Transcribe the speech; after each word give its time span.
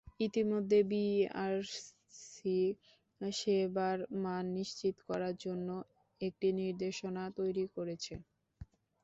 ইতিমধ্যে 0.21 0.79
বিটিআরসি 0.85 2.59
সেবার 3.21 3.95
মান 4.21 4.43
নিশ্চিত 4.57 4.95
করার 5.07 5.35
জন্য 5.45 5.67
একটি 6.21 6.47
নির্দেশনা 6.59 7.23
তৈরি 7.39 7.65
করেছে। 7.75 8.13